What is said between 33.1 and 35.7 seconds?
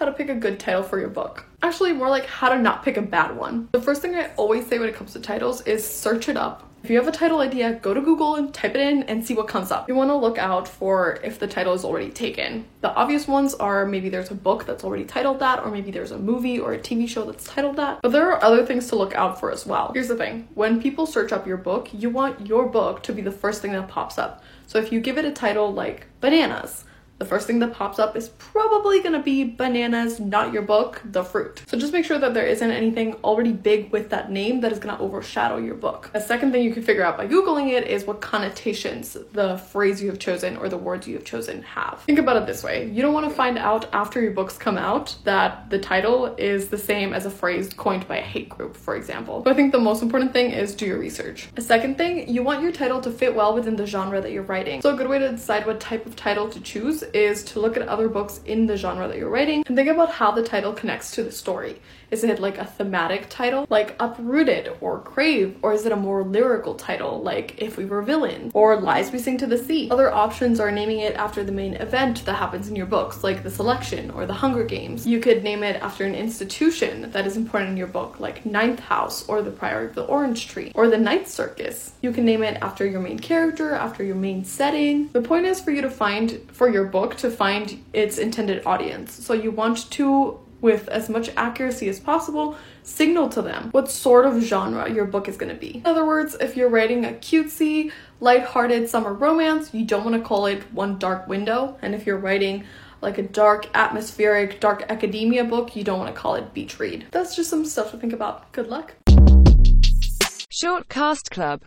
already big with that name that is gonna overshadow